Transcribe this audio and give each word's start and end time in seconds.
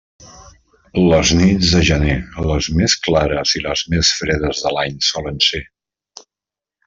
Les 1.09 1.33
nits 1.41 1.73
de 1.75 1.81
gener 1.89 2.15
les 2.51 2.69
més 2.79 2.95
clares 3.07 3.53
i 3.59 3.63
les 3.67 3.83
més 3.95 4.11
fredes 4.21 4.63
de 4.67 4.73
l'any 4.79 4.97
solen 5.11 5.37
ser. 5.51 5.63